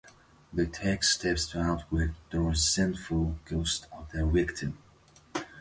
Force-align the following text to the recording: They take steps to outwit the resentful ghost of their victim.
They 0.51 0.65
take 0.65 1.03
steps 1.03 1.45
to 1.51 1.61
outwit 1.61 2.09
the 2.31 2.39
resentful 2.39 3.37
ghost 3.45 3.85
of 3.93 4.09
their 4.11 4.25
victim. 4.25 4.79